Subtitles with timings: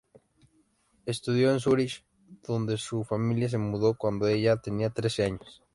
[1.05, 2.03] Estudió en Zurich,
[2.47, 5.61] donde su familia se mudó cuando ella tenía trece años.